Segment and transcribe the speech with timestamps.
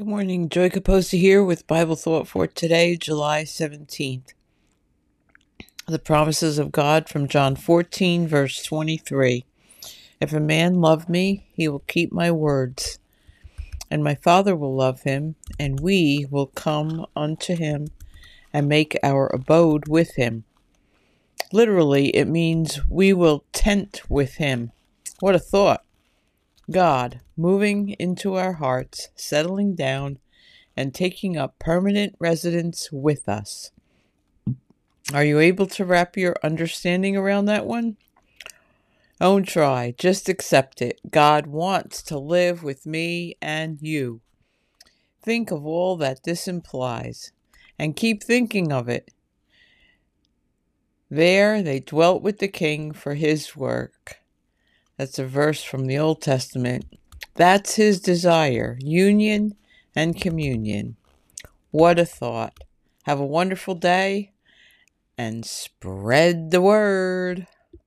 [0.00, 0.48] Good morning.
[0.48, 4.32] Joy Capozzi here with Bible Thought for today, July 17th.
[5.86, 9.44] The promises of God from John 14, verse 23.
[10.18, 12.98] If a man love me, he will keep my words,
[13.90, 17.88] and my Father will love him, and we will come unto him
[18.54, 20.44] and make our abode with him.
[21.52, 24.72] Literally, it means we will tent with him.
[25.18, 25.84] What a thought!
[26.68, 30.18] God moving into our hearts, settling down,
[30.76, 33.70] and taking up permanent residence with us.
[35.12, 37.96] Are you able to wrap your understanding around that one?
[39.20, 41.00] Don't try, just accept it.
[41.10, 44.20] God wants to live with me and you.
[45.22, 47.32] Think of all that this implies
[47.78, 49.10] and keep thinking of it.
[51.10, 54.20] There they dwelt with the king for his work.
[55.00, 56.84] That's a verse from the Old Testament.
[57.34, 59.56] That's his desire union
[59.96, 60.96] and communion.
[61.70, 62.52] What a thought.
[63.04, 64.32] Have a wonderful day
[65.16, 67.46] and spread the word.